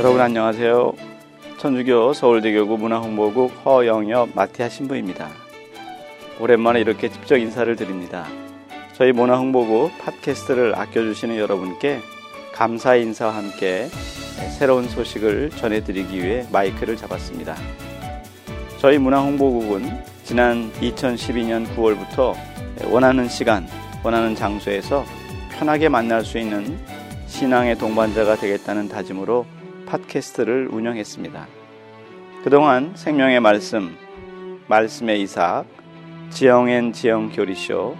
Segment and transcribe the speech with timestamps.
[0.00, 0.94] 여러분 안녕하세요.
[1.58, 5.28] 천주교 서울대교구 문화홍보국 허영엽 마티아 신부입니다.
[6.40, 8.26] 오랜만에 이렇게 직접 인사를 드립니다.
[8.94, 12.00] 저희 문화홍보국 팟캐스트를 아껴주시는 여러분께
[12.54, 13.88] 감사 인사와 함께
[14.58, 17.54] 새로운 소식을 전해드리기 위해 마이크를 잡았습니다.
[18.78, 22.34] 저희 문화홍보국은 지난 2012년 9월부터
[22.90, 23.68] 원하는 시간,
[24.02, 25.04] 원하는 장소에서
[25.50, 26.78] 편하게 만날 수 있는
[27.26, 29.59] 신앙의 동반자가 되겠다는 다짐으로
[29.90, 31.48] 팟캐스트를 운영했습니다.
[32.44, 33.96] 그동안 생명의 말씀,
[34.68, 35.64] 말씀의 이삭,
[36.30, 37.96] 지영앤 지영 교리쇼,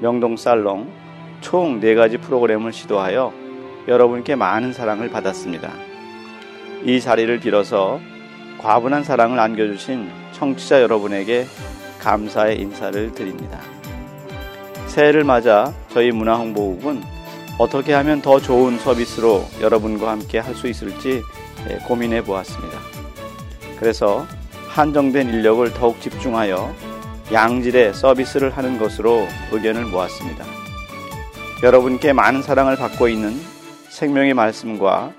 [0.00, 0.88] 명동 살롱
[1.40, 3.32] 총 네 가지 프로그램을 시도하여
[3.88, 5.72] 여러분께 많은 사랑을 받았습니다.
[6.84, 8.00] 이 자리를 빌어서
[8.58, 11.46] 과분한 사랑을 안겨주신 청취자 여러분에게
[12.00, 13.60] 감사의 인사를 드립니다.
[14.86, 17.15] 새해를 맞아 저희 문화홍보국은
[17.58, 21.22] 어떻게 하면 더 좋은 서비스로 여러분과 함께 할 수 있을지
[21.68, 22.78] 예, 고민해 보았습니다.
[23.78, 24.26] 그래서
[24.68, 26.74] 한정된 인력을 더욱 집중하여
[27.32, 30.44] 양질의 서비스를 하는 것으로 의견을 모았습니다.
[31.62, 33.34] 여러분께 많은 사랑을 받고 있는
[33.88, 35.12] 생명의 말씀과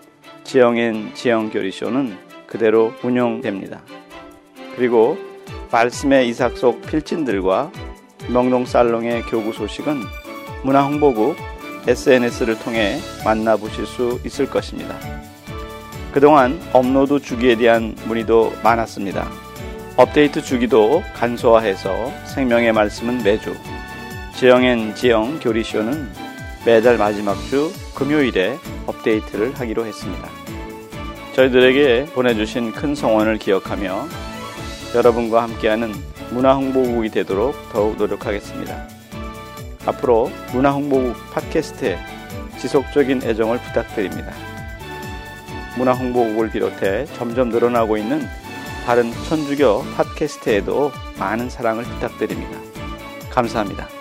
[0.44, 3.82] 지영앤 지영교리쇼는 그대로 운영됩니다.
[4.76, 5.18] 그리고
[5.72, 7.72] 말씀의 이삭 속 필진들과
[8.30, 10.02] 명동 살롱의 교구 소식은
[10.64, 11.36] 문화홍보국
[11.86, 14.96] SNS를 통해 만나보실 수 있을 것입니다.
[16.12, 19.30] 그동안 업로드 주기에 대한 문의도 많았습니다.
[19.98, 23.56] 업데이트 주기도 간소화해서 생명의 말씀은 매주,
[24.36, 26.08] 지영앤 지영 교리쇼는
[26.66, 30.30] 매달 마지막 주 금요일에 업데이트를 하기로 했습니다.
[31.34, 34.08] 저희들에게 보내주신 큰 성원을 기억하며
[34.96, 35.94] 여러분과 함께하는
[36.32, 38.88] 문화 홍보국이 되도록 더욱 노력하겠습니다.
[39.88, 41.98] 앞으로 문화홍보국 팟캐스트에
[42.60, 44.32] 지속적인 애정을 부탁드립니다.
[45.78, 48.22] 문화홍보국을 비롯해 점점 늘어나고 있는
[48.86, 52.60] 다른 천주교 팟캐스트에도 많은 사랑을 부탁드립니다.
[53.30, 53.97] 감사합니다.